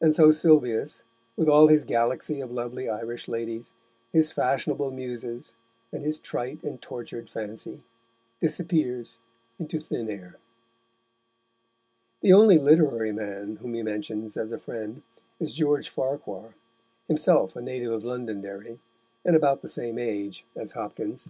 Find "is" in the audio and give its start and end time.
15.40-15.52